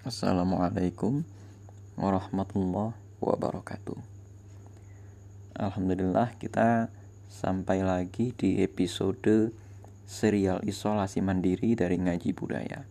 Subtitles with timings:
[0.00, 1.28] Assalamualaikum
[2.00, 4.00] warahmatullahi wabarakatuh.
[5.60, 6.88] Alhamdulillah kita
[7.28, 9.52] sampai lagi di episode
[10.08, 12.88] serial isolasi mandiri dari ngaji budaya.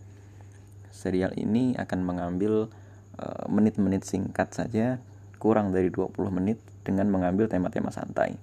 [0.93, 2.69] Serial ini akan mengambil
[3.17, 5.01] eh, menit-menit singkat saja,
[5.41, 8.37] kurang dari 20 menit dengan mengambil tema-tema santai.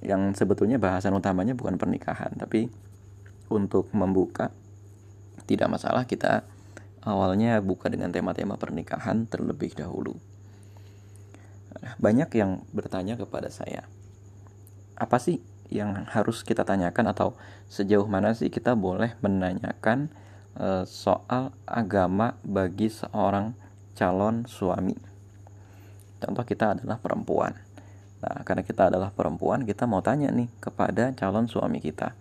[0.00, 2.72] Yang sebetulnya bahasan utamanya bukan pernikahan, tapi
[3.52, 4.48] untuk membuka
[5.44, 6.48] tidak masalah kita
[7.02, 10.16] awalnya buka dengan tema-tema pernikahan terlebih dahulu.
[11.98, 13.86] Banyak yang bertanya kepada saya,
[14.94, 15.42] apa sih
[15.72, 17.34] yang harus kita tanyakan atau
[17.66, 20.12] sejauh mana sih kita boleh menanyakan
[20.54, 23.56] e, soal agama bagi seorang
[23.96, 24.94] calon suami?
[26.22, 27.56] Contoh kita adalah perempuan.
[28.22, 32.14] Nah, karena kita adalah perempuan, kita mau tanya nih kepada calon suami kita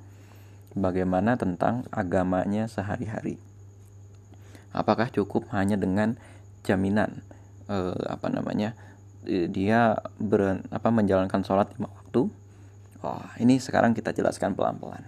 [0.73, 3.50] bagaimana tentang agamanya sehari-hari.
[4.71, 6.15] Apakah cukup hanya dengan
[6.63, 7.23] jaminan
[7.67, 8.75] eh, apa namanya
[9.27, 12.25] dia ber, apa menjalankan sholat lima waktu?
[13.01, 15.05] Oh, ini sekarang kita jelaskan pelan-pelan.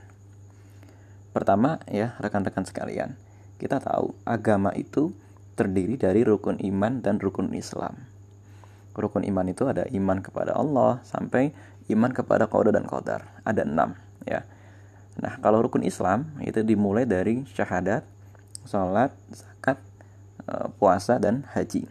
[1.33, 3.17] Pertama ya rekan-rekan sekalian,
[3.57, 5.13] kita tahu agama itu
[5.57, 8.05] terdiri dari rukun iman dan rukun Islam.
[8.93, 11.53] Rukun iman itu ada iman kepada Allah sampai
[11.89, 13.25] iman kepada qada dan qadar.
[13.45, 14.45] Ada enam ya.
[15.17, 18.05] Nah, kalau rukun Islam itu dimulai dari syahadat,
[18.67, 19.79] sholat, zakat,
[20.47, 21.87] eh, puasa, dan haji.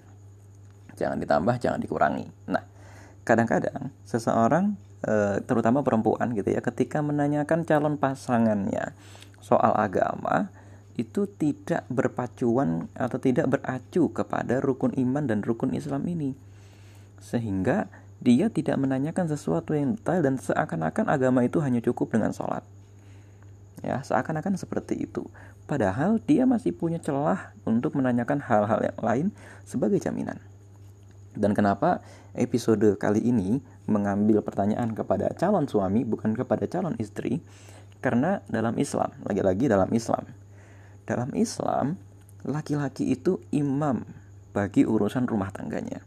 [0.97, 2.27] Jangan ditambah, jangan dikurangi.
[2.49, 2.65] Nah,
[3.25, 8.93] kadang-kadang seseorang, eh, terutama perempuan gitu ya, ketika menanyakan calon pasangannya
[9.41, 10.53] soal agama,
[11.01, 16.37] itu tidak berpacuan atau tidak beracu kepada rukun iman dan rukun Islam ini.
[17.17, 17.89] Sehingga
[18.21, 22.63] dia tidak menanyakan sesuatu yang detail dan seakan-akan agama itu hanya cukup dengan sholat
[23.83, 25.27] ya seakan-akan seperti itu.
[25.67, 29.27] Padahal dia masih punya celah untuk menanyakan hal-hal yang lain
[29.67, 30.39] sebagai jaminan.
[31.33, 32.05] Dan kenapa
[32.37, 37.41] episode kali ini mengambil pertanyaan kepada calon suami bukan kepada calon istri?
[38.03, 40.27] Karena dalam Islam lagi-lagi dalam Islam.
[41.07, 41.99] Dalam Islam
[42.43, 44.03] laki-laki itu imam
[44.53, 46.03] bagi urusan rumah tangganya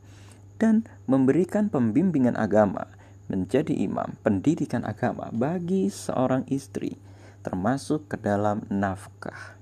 [0.62, 2.88] dan memberikan pembimbingan agama
[3.25, 6.96] menjadi imam pendidikan agama bagi seorang istri
[7.45, 9.53] termasuk ke dalam nafkah.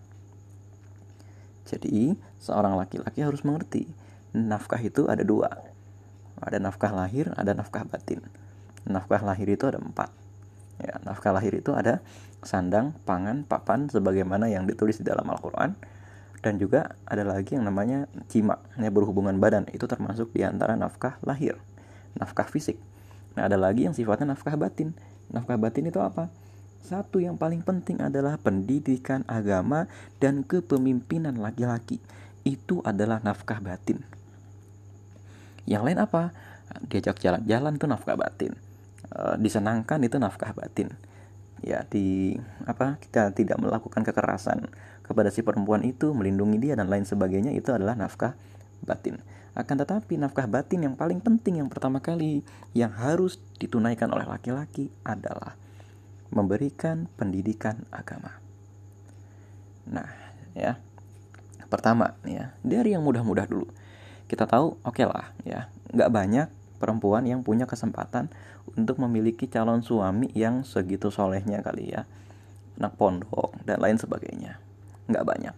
[1.67, 3.91] Jadi, seorang laki-laki harus mengerti
[4.31, 5.51] nafkah itu ada dua.
[6.39, 8.23] Ada nafkah lahir, ada nafkah batin.
[8.88, 10.16] Nafkah lahir itu ada empat.
[10.79, 11.99] Ya, nafkah lahir itu ada
[12.39, 15.75] sandang, pangan, papan, sebagaimana yang ditulis di dalam Al-Quran.
[16.44, 19.67] Dan juga ada lagi yang namanya jima, ya, berhubungan badan.
[19.71, 21.59] Itu termasuk di antara nafkah lahir,
[22.15, 22.79] nafkah fisik.
[23.39, 24.91] Nah, ada lagi yang sifatnya nafkah batin.
[25.31, 26.27] Nafkah batin itu apa?
[26.83, 29.88] Satu yang paling penting adalah pendidikan agama
[30.19, 32.03] dan kepemimpinan laki-laki.
[32.44, 34.03] Itu adalah nafkah batin.
[35.63, 36.35] Yang lain apa?
[36.91, 38.51] Diajak jalan-jalan itu nafkah batin.
[39.07, 40.91] E, disenangkan itu nafkah batin.
[41.63, 42.35] Ya, di
[42.67, 43.00] apa?
[43.00, 44.67] Kita tidak melakukan kekerasan
[45.07, 48.35] kepada si perempuan itu, melindungi dia dan lain sebagainya itu adalah nafkah
[48.83, 49.23] batin.
[49.55, 52.44] Akan tetapi nafkah batin yang paling penting yang pertama kali
[52.75, 55.55] yang harus ditunaikan oleh laki-laki adalah
[56.33, 58.41] memberikan pendidikan agama.
[59.88, 60.09] Nah,
[60.57, 60.81] ya.
[61.69, 63.66] Pertama, ya, dari yang mudah-mudah dulu.
[64.29, 68.29] Kita tahu, oke okay lah, ya, nggak banyak perempuan yang punya kesempatan
[68.77, 72.05] untuk memiliki calon suami yang segitu solehnya kali ya,
[72.77, 74.61] anak pondok dan lain sebagainya.
[75.09, 75.55] Nggak banyak.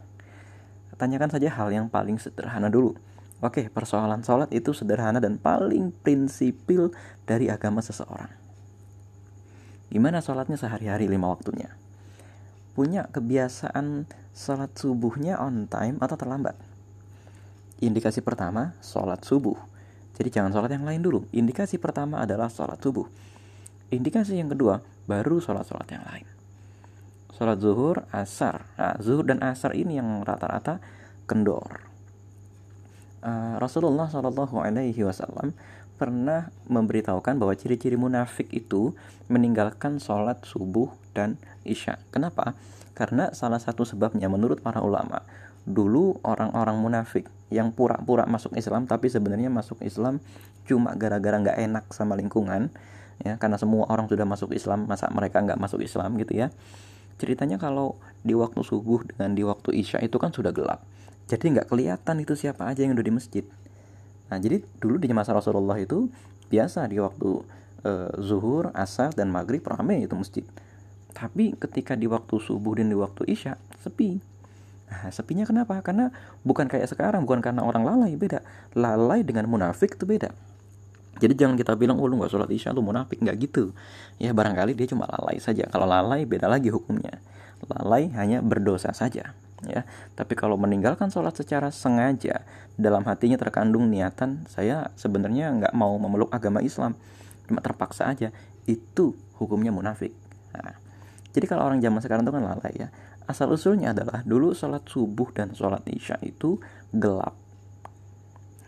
[0.96, 2.96] Tanyakan saja hal yang paling sederhana dulu.
[3.44, 6.96] Oke, persoalan sholat itu sederhana dan paling prinsipil
[7.28, 8.45] dari agama seseorang
[9.90, 11.70] Gimana sholatnya sehari-hari lima waktunya?
[12.76, 16.58] Punya kebiasaan sholat subuhnya on time atau terlambat?
[17.80, 19.56] Indikasi pertama, sholat subuh.
[20.16, 21.28] Jadi jangan sholat yang lain dulu.
[21.36, 23.08] Indikasi pertama adalah sholat subuh.
[23.92, 26.28] Indikasi yang kedua, baru sholat-sholat yang lain.
[27.36, 28.64] Sholat zuhur, asar.
[28.80, 30.80] Nah, zuhur dan asar ini yang rata-rata
[31.28, 31.84] kendor.
[33.20, 35.52] Uh, Rasulullah Shallallahu Alaihi Wasallam
[35.96, 38.94] pernah memberitahukan bahwa ciri-ciri munafik itu
[39.32, 41.98] meninggalkan sholat subuh dan isya.
[42.12, 42.54] Kenapa?
[42.96, 45.24] Karena salah satu sebabnya menurut para ulama,
[45.66, 50.22] dulu orang-orang munafik yang pura-pura masuk Islam tapi sebenarnya masuk Islam
[50.70, 52.70] cuma gara-gara nggak enak sama lingkungan,
[53.22, 56.54] ya karena semua orang sudah masuk Islam, masa mereka nggak masuk Islam gitu ya.
[57.16, 57.96] Ceritanya kalau
[58.26, 60.84] di waktu subuh dengan di waktu isya itu kan sudah gelap,
[61.32, 63.46] jadi nggak kelihatan itu siapa aja yang udah di masjid
[64.30, 66.10] Nah, jadi dulu di masa Rasulullah itu
[66.50, 67.30] biasa di waktu
[67.86, 67.92] e,
[68.22, 70.46] zuhur, asar dan maghrib ramai itu masjid.
[71.14, 74.18] Tapi ketika di waktu subuh dan di waktu isya sepi.
[74.86, 75.82] Nah, sepinya kenapa?
[75.82, 76.14] Karena
[76.46, 78.42] bukan kayak sekarang, bukan karena orang lalai, beda.
[78.78, 80.30] Lalai dengan munafik itu beda.
[81.16, 83.24] Jadi jangan kita bilang, oh lu sholat isya, lu munafik.
[83.24, 83.72] Nggak gitu.
[84.20, 85.64] Ya barangkali dia cuma lalai saja.
[85.72, 87.24] Kalau lalai beda lagi hukumnya.
[87.72, 89.32] Lalai hanya berdosa saja.
[89.68, 89.84] Ya.
[90.14, 92.46] Tapi kalau meninggalkan sholat secara sengaja,
[92.76, 96.96] dalam hatinya terkandung niatan, saya sebenarnya nggak mau memeluk agama Islam.
[97.50, 98.30] Cuma terpaksa aja.
[98.66, 100.16] Itu hukumnya munafik.
[100.56, 100.78] Nah,
[101.36, 102.88] jadi kalau orang zaman sekarang itu kan lalai ya
[103.26, 106.62] asal usulnya adalah dulu sholat subuh dan sholat isya itu
[106.94, 107.34] gelap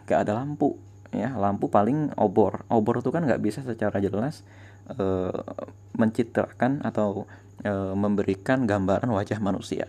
[0.10, 0.76] gak ada lampu
[1.14, 4.44] ya lampu paling obor obor itu kan nggak bisa secara jelas
[4.92, 5.32] e,
[5.96, 7.30] mencitrakan atau
[7.64, 9.88] e, memberikan gambaran wajah manusia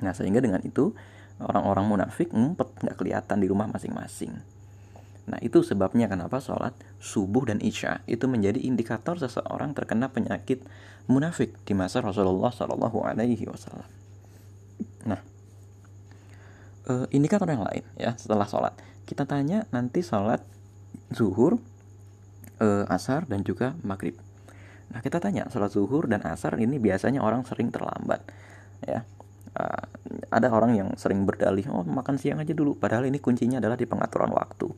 [0.00, 0.92] nah sehingga dengan itu
[1.40, 4.32] orang-orang munafik ngumpet nggak kelihatan di rumah masing-masing
[5.26, 6.70] Nah, itu sebabnya kenapa sholat
[7.02, 10.62] subuh dan isya itu menjadi indikator seseorang terkena penyakit
[11.10, 13.90] munafik di masa Rasulullah Shallallahu Alaihi Wasallam.
[15.10, 15.20] Nah,
[16.86, 20.46] eh, indikator yang lain ya setelah sholat kita tanya nanti sholat
[21.10, 21.58] zuhur,
[22.62, 24.14] eh, asar dan juga maghrib.
[24.94, 28.22] Nah, kita tanya sholat zuhur dan asar ini biasanya orang sering terlambat
[28.86, 29.02] ya.
[29.56, 29.80] Uh,
[30.28, 32.76] ada orang yang sering berdalih, oh makan siang aja dulu.
[32.76, 34.68] Padahal ini kuncinya adalah di pengaturan waktu.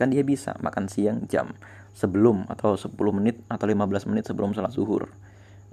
[0.00, 1.52] Kan dia bisa makan siang jam
[1.92, 5.12] sebelum atau 10 menit atau 15 menit sebelum sholat zuhur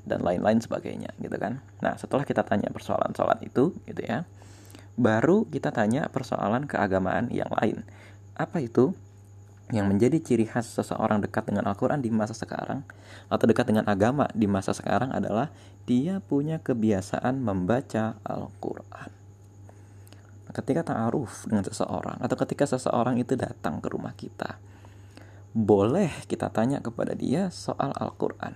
[0.03, 1.63] dan lain-lain sebagainya gitu kan.
[1.79, 4.27] Nah setelah kita tanya persoalan sholat itu gitu ya
[4.99, 7.87] baru kita tanya persoalan keagamaan yang lain.
[8.35, 8.91] Apa itu
[9.71, 12.83] yang menjadi ciri khas seseorang dekat dengan Al-Quran di masa sekarang
[13.31, 15.53] atau dekat dengan agama di masa sekarang adalah
[15.89, 19.09] dia punya kebiasaan membaca Al-Quran.
[20.53, 24.61] Ketika ta'aruf dengan seseorang atau ketika seseorang itu datang ke rumah kita
[25.53, 28.53] boleh kita tanya kepada dia soal Al-Quran.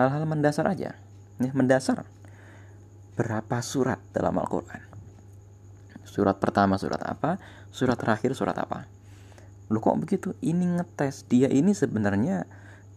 [0.00, 0.96] Hal-hal mendasar aja.
[1.36, 2.08] Nih mendasar.
[3.12, 4.80] Berapa surat dalam Al-Quran?
[6.08, 7.36] Surat pertama surat apa?
[7.68, 8.88] Surat terakhir surat apa?
[9.68, 10.32] Lu kok begitu?
[10.40, 11.28] Ini ngetes.
[11.28, 12.48] Dia ini sebenarnya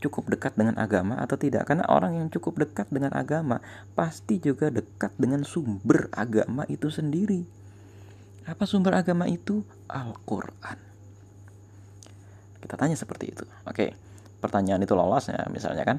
[0.03, 1.67] cukup dekat dengan agama atau tidak?
[1.69, 3.61] Karena orang yang cukup dekat dengan agama
[3.93, 7.45] pasti juga dekat dengan sumber agama itu sendiri.
[8.45, 9.65] Apa sumber agama itu?
[9.89, 10.77] Al-Quran.
[12.61, 13.45] Kita tanya seperti itu.
[13.65, 13.93] Oke
[14.45, 15.97] pertanyaan itu lolos ya misalnya kan?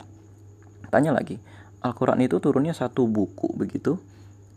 [0.86, 1.42] Tanya lagi
[1.82, 3.98] Al-Quran itu turunnya satu buku begitu?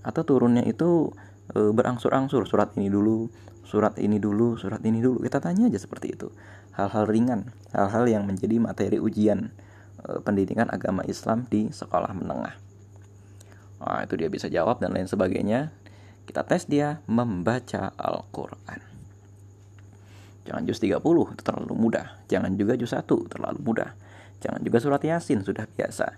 [0.06, 1.10] Atau turunnya itu
[1.52, 3.26] e, berangsur-angsur surat ini dulu
[3.66, 5.26] surat ini dulu surat ini dulu?
[5.26, 6.30] Kita tanya aja seperti itu
[6.80, 9.52] hal-hal ringan, hal-hal yang menjadi materi ujian
[10.00, 12.56] e, pendidikan agama Islam di sekolah menengah.
[13.84, 15.76] Nah, itu dia bisa jawab dan lain sebagainya.
[16.24, 18.80] Kita tes dia membaca Al-Qur'an.
[20.48, 21.04] Jangan juz 30,
[21.36, 22.08] itu terlalu mudah.
[22.32, 23.94] Jangan juga juz 1, terlalu mudah.
[24.40, 26.16] Jangan juga surat Yasin, sudah biasa.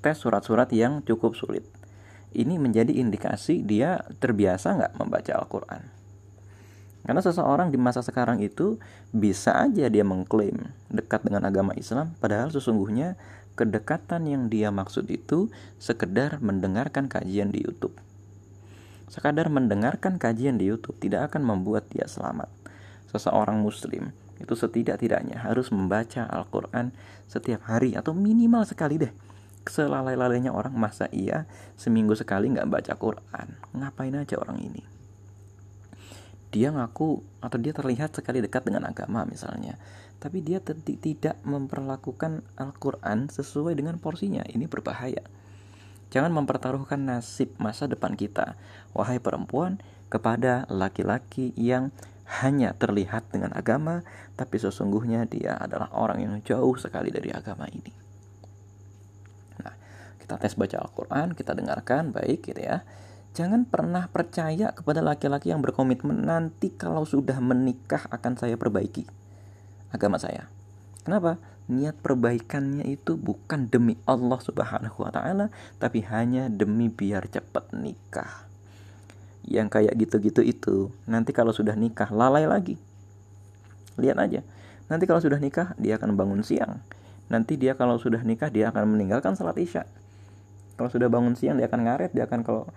[0.00, 1.66] Tes surat-surat yang cukup sulit.
[2.34, 6.03] Ini menjadi indikasi dia terbiasa nggak membaca Al-Quran.
[7.04, 8.80] Karena seseorang di masa sekarang itu
[9.12, 13.20] bisa aja dia mengklaim dekat dengan agama Islam, padahal sesungguhnya
[13.54, 17.92] kedekatan yang dia maksud itu sekedar mendengarkan kajian di YouTube.
[19.12, 22.48] Sekadar mendengarkan kajian di YouTube tidak akan membuat dia selamat.
[23.12, 24.10] Seseorang muslim
[24.42, 26.90] itu setidak-tidaknya harus membaca Al-Quran
[27.30, 29.12] setiap hari atau minimal sekali deh.
[29.64, 31.46] Selalai-lalainya orang masa iya
[31.78, 33.48] seminggu sekali nggak baca Quran.
[33.76, 34.82] Ngapain aja orang ini?
[36.54, 39.74] Dia ngaku atau dia terlihat sekali dekat dengan agama misalnya.
[40.22, 44.46] Tapi dia tidak memperlakukan Al-Quran sesuai dengan porsinya.
[44.46, 45.26] Ini berbahaya.
[46.14, 48.54] Jangan mempertaruhkan nasib masa depan kita
[48.94, 51.90] wahai perempuan kepada laki-laki yang
[52.24, 54.06] hanya terlihat dengan agama
[54.38, 57.90] tapi sesungguhnya dia adalah orang yang jauh sekali dari agama ini.
[59.58, 59.74] Nah
[60.22, 62.86] kita tes baca Al-Quran kita dengarkan baik gitu ya
[63.34, 69.10] Jangan pernah percaya kepada laki-laki yang berkomitmen nanti kalau sudah menikah akan saya perbaiki
[69.94, 70.50] agama saya.
[71.06, 71.38] Kenapa?
[71.70, 75.50] Niat perbaikannya itu bukan demi Allah Subhanahu wa taala,
[75.82, 78.46] tapi hanya demi biar cepat nikah.
[79.46, 80.76] Yang kayak gitu-gitu itu
[81.08, 82.78] nanti kalau sudah nikah lalai lagi.
[83.96, 84.40] Lihat aja.
[84.86, 86.84] Nanti kalau sudah nikah dia akan bangun siang.
[87.32, 89.88] Nanti dia kalau sudah nikah dia akan meninggalkan salat Isya.
[90.76, 92.68] Kalau sudah bangun siang dia akan ngaret, dia akan kalau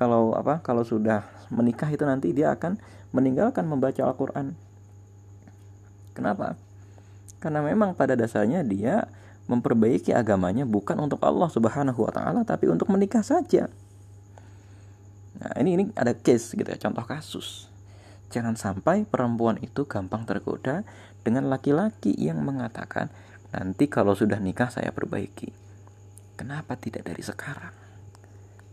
[0.00, 2.80] kalau apa kalau sudah menikah itu nanti dia akan
[3.12, 4.56] meninggalkan membaca Al-Qur'an.
[6.16, 6.56] Kenapa?
[7.36, 9.04] Karena memang pada dasarnya dia
[9.44, 13.68] memperbaiki agamanya bukan untuk Allah Subhanahu wa taala tapi untuk menikah saja.
[15.36, 17.68] Nah, ini ini ada case gitu ya, contoh kasus.
[18.32, 20.80] Jangan sampai perempuan itu gampang tergoda
[21.20, 23.12] dengan laki-laki yang mengatakan,
[23.52, 25.52] "Nanti kalau sudah nikah saya perbaiki."
[26.40, 27.89] Kenapa tidak dari sekarang?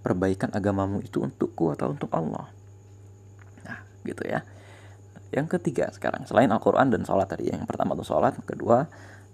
[0.07, 2.47] Perbaikan agamamu itu untukku atau untuk Allah.
[3.67, 4.47] Nah gitu ya.
[5.35, 8.87] Yang ketiga sekarang selain Al-Quran dan sholat tadi yang pertama itu sholat kedua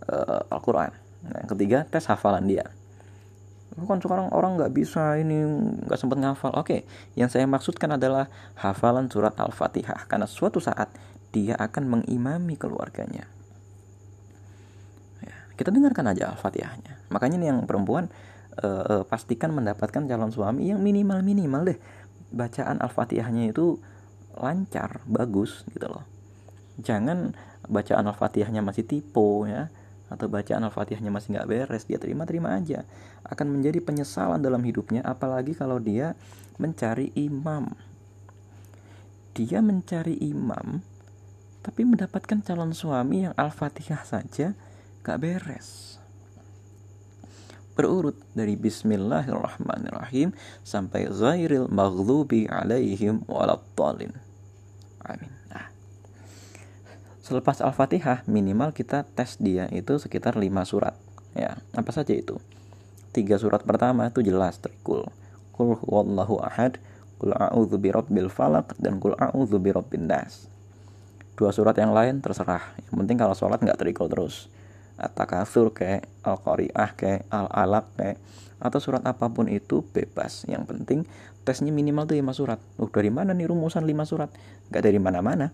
[0.10, 0.89] uh, Al-Quran.
[1.30, 2.65] Nah, yang ketiga tes hafalan dia.
[3.74, 5.46] Kan sekarang orang nggak bisa ini
[5.86, 6.58] nggak sempat ngafal.
[6.58, 8.25] Oke yang saya maksudkan adalah
[8.58, 10.89] hafalan surat al-fatihah karena suatu saat
[11.30, 13.30] dia akan mengimami keluarganya.
[15.22, 17.13] Ya, kita dengarkan aja al-fatihahnya.
[17.13, 18.10] Makanya nih yang perempuan
[18.62, 21.79] uh, uh, pastikan mendapatkan calon suami yang minimal minimal deh
[22.33, 23.77] bacaan al-fatihahnya itu
[24.38, 26.05] lancar bagus gitu loh
[26.81, 27.38] jangan
[27.69, 29.69] bacaan al-fatihahnya masih tipe ya
[30.13, 32.86] atau bacaan Al-Fatihahnya masih nggak beres, dia terima-terima aja.
[33.25, 36.13] Akan menjadi penyesalan dalam hidupnya, apalagi kalau dia
[36.62, 37.74] mencari imam.
[39.33, 40.86] Dia mencari imam,
[41.65, 44.53] tapi mendapatkan calon suami yang Al-Fatihah saja
[45.01, 45.98] gak beres.
[47.74, 54.13] Berurut dari Bismillahirrahmanirrahim sampai Zairil maghlubi alaihim walattalin.
[55.01, 55.34] Amin.
[57.24, 60.92] Selepas Al-Fatihah minimal kita tes dia itu sekitar 5 surat.
[61.32, 62.36] Ya, apa saja itu?
[63.15, 65.08] Tiga surat pertama itu jelas terikul.
[65.56, 66.84] Kul huwallahu ahad,
[67.24, 70.51] kul a'udzu birabbil falaq dan kul a'udzu birabbin nas.
[71.39, 72.75] Dua surat yang lain terserah.
[72.92, 74.51] Yang penting kalau sholat nggak terikul terus.
[75.00, 78.17] At-takatsur kayak Al-Qari'ah kayak Al-Alaq kayak
[78.63, 80.47] atau surat apa pun itu bebas.
[80.47, 81.00] Yang penting
[81.43, 82.59] tesnya minimal tuh 5 surat.
[82.79, 84.29] Uh, dari mana nih rumusan 5 surat?
[84.71, 85.51] Nggak dari mana-mana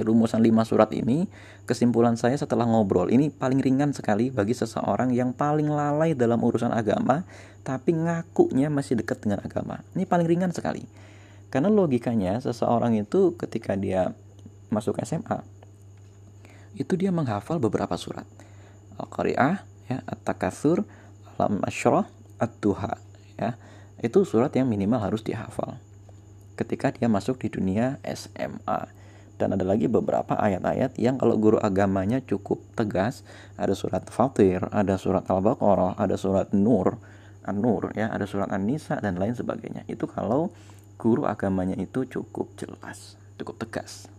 [0.00, 1.28] Rumusan lima surat ini,
[1.68, 6.72] kesimpulan saya setelah ngobrol, ini paling ringan sekali bagi seseorang yang paling lalai dalam urusan
[6.72, 7.28] agama,
[7.60, 9.84] tapi ngakunya masih dekat dengan agama.
[9.92, 10.88] Ini paling ringan sekali.
[11.52, 14.16] Karena logikanya, seseorang itu ketika dia
[14.72, 15.44] masuk SMA,
[16.76, 18.24] itu dia menghafal beberapa surat.
[18.96, 20.84] Al-Qari'ah, ya, At-Takatsur,
[21.36, 22.06] Alam Asyrah,
[22.40, 22.92] Ad-Duha,
[23.40, 23.56] ya.
[24.02, 25.78] Itu surat yang minimal harus dihafal.
[26.58, 29.02] Ketika dia masuk di dunia SMA
[29.42, 33.26] dan ada lagi beberapa ayat-ayat yang kalau guru agamanya cukup tegas
[33.58, 37.00] ada surat Fatir ada surat Al-Baqarah ada surat Nur
[37.42, 40.54] An-Nur ya ada surat An-Nisa dan lain sebagainya itu kalau
[40.94, 44.11] guru agamanya itu cukup jelas cukup tegas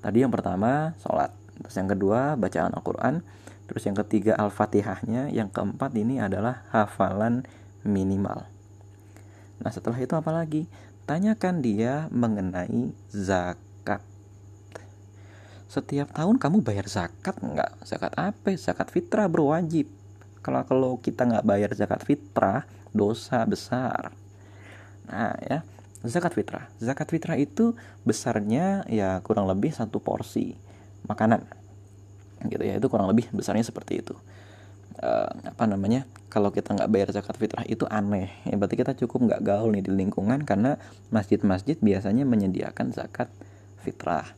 [0.00, 3.24] tadi yang pertama sholat terus yang kedua bacaan Al-Quran
[3.68, 7.44] terus yang ketiga Al-Fatihahnya yang keempat ini adalah hafalan
[7.86, 8.44] minimal
[9.60, 10.64] nah setelah itu apa lagi
[11.10, 13.98] Tanyakan dia mengenai zakat.
[15.66, 17.82] Setiap tahun kamu bayar zakat nggak?
[17.82, 18.54] Zakat apa?
[18.54, 19.90] Zakat fitrah berwajib.
[20.38, 22.62] Kalau kalau kita nggak bayar zakat fitrah,
[22.94, 24.14] dosa besar.
[25.10, 25.66] Nah ya,
[26.04, 26.72] zakat fitrah.
[26.80, 27.76] Zakat fitrah itu
[28.08, 30.56] besarnya ya kurang lebih satu porsi
[31.04, 31.44] makanan.
[32.48, 34.16] Gitu ya, itu kurang lebih besarnya seperti itu.
[35.00, 38.32] Uh, apa namanya kalau kita nggak bayar zakat fitrah itu aneh.
[38.48, 40.76] Ya berarti kita cukup nggak gaul nih di lingkungan karena
[41.12, 43.28] masjid-masjid biasanya menyediakan zakat
[43.80, 44.28] fitrah.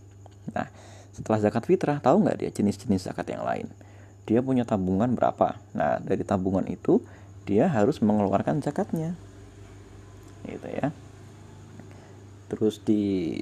[0.54, 0.66] Nah
[1.14, 3.66] setelah zakat fitrah tahu nggak dia jenis-jenis zakat yang lain?
[4.23, 5.59] Dia punya tabungan berapa?
[5.75, 7.02] Nah dari tabungan itu
[7.42, 9.19] dia harus mengeluarkan zakatnya.
[10.47, 10.95] Gitu ya
[12.52, 13.32] terus di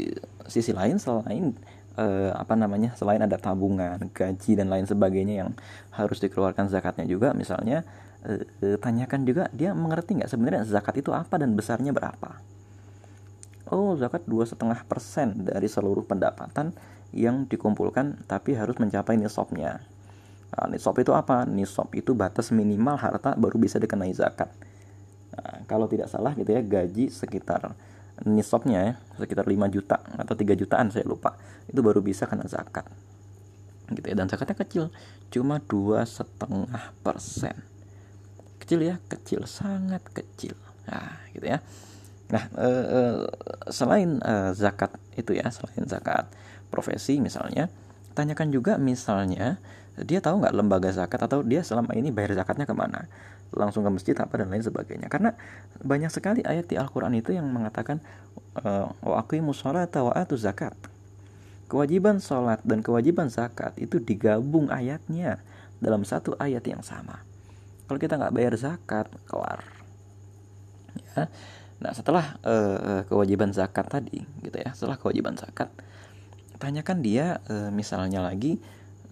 [0.47, 1.51] sisi lain selain
[1.99, 5.51] eh, apa namanya selain ada tabungan gaji dan lain sebagainya yang
[5.91, 7.83] harus dikeluarkan zakatnya juga misalnya
[8.23, 12.39] eh, eh, tanyakan juga dia mengerti nggak sebenarnya zakat itu apa dan besarnya berapa.
[13.71, 16.71] Oh zakat dua setengah persen dari seluruh pendapatan
[17.11, 19.83] yang dikumpulkan tapi harus mencapai nisabnya.
[20.51, 21.47] Nah, nisab itu apa?
[21.47, 24.51] Nisab itu batas minimal harta baru bisa dikenai zakat.
[25.31, 27.71] Nah, kalau tidak salah gitu ya gaji sekitar
[28.27, 31.37] nisabnya ya sekitar 5 juta atau 3 jutaan saya lupa.
[31.71, 32.89] Itu baru bisa kena zakat.
[33.91, 34.85] Gitu ya dan zakatnya kecil
[35.35, 37.57] cuma dua setengah persen.
[38.63, 40.55] Kecil ya kecil sangat kecil.
[40.87, 41.59] Nah gitu ya.
[42.31, 43.01] Nah e, e,
[43.75, 46.31] selain e, zakat itu ya selain zakat
[46.71, 47.67] profesi misalnya
[48.15, 49.59] tanyakan juga misalnya
[49.99, 53.11] dia tahu nggak lembaga zakat atau dia selama ini bayar zakatnya ke mana
[53.51, 55.11] langsung ke masjid apa dan lain sebagainya.
[55.11, 55.35] Karena
[55.83, 57.99] banyak sekali ayat di Al-Quran itu yang mengatakan
[58.63, 60.75] eh, wa aqimus sholata wa atu zakat.
[61.71, 65.39] Kewajiban sholat dan kewajiban zakat itu digabung ayatnya
[65.79, 67.23] dalam satu ayat yang sama.
[67.87, 69.63] Kalau kita nggak bayar zakat kelar.
[71.15, 71.31] Ya.
[71.81, 75.73] Nah setelah uh, kewajiban zakat tadi gitu ya setelah kewajiban zakat
[76.61, 78.61] tanyakan dia uh, misalnya lagi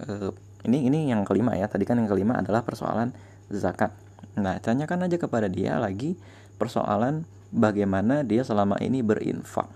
[0.04, 0.30] uh,
[0.68, 3.16] ini ini yang kelima ya tadi kan yang kelima adalah persoalan
[3.48, 3.96] zakat
[4.38, 6.14] Nah, tanyakan aja kepada dia lagi
[6.56, 9.68] persoalan bagaimana dia selama ini berinfak.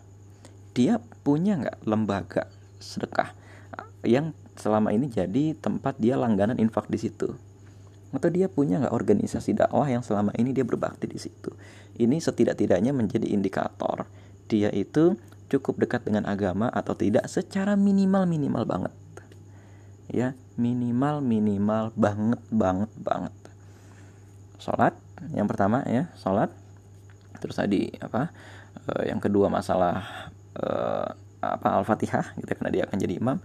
[0.73, 2.49] Dia punya nggak lembaga
[2.81, 3.35] sedekah
[4.03, 7.35] yang selama ini jadi tempat dia langganan infak di situ.
[8.13, 11.49] atau dia punya nggak organisasi dakwah yang selama ini dia berbakti di situ
[11.97, 14.05] ini setidak-tidaknya menjadi indikator
[14.53, 15.17] dia itu
[15.49, 18.93] cukup dekat dengan agama atau tidak secara minimal minimal banget
[20.13, 23.35] ya minimal minimal banget banget banget
[24.63, 24.95] sholat
[25.35, 26.51] yang pertama ya sholat.
[27.43, 28.31] Terus tadi apa
[28.87, 30.67] e, yang kedua masalah e,
[31.43, 33.39] apa al-fatihah gitu karena dia akan jadi imam.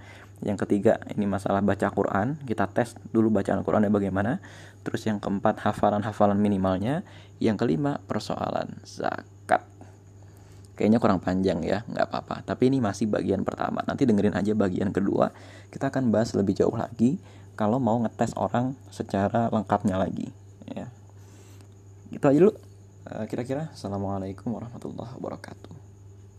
[0.45, 4.37] Yang ketiga ini masalah baca Quran kita tes dulu bacaan Qurannya bagaimana.
[4.85, 7.01] Terus yang keempat hafalan-hafalan minimalnya.
[7.37, 9.65] Yang kelima persoalan zakat.
[10.77, 12.45] Kayaknya kurang panjang ya nggak apa-apa.
[12.45, 13.81] Tapi ini masih bagian pertama.
[13.85, 15.33] Nanti dengerin aja bagian kedua.
[15.73, 17.17] Kita akan bahas lebih jauh lagi
[17.57, 20.29] kalau mau ngetes orang secara lengkapnya lagi
[22.11, 22.53] gitu aja dulu.
[23.07, 25.76] Eh, kira-kira assalamualaikum warahmatullahi wabarakatuh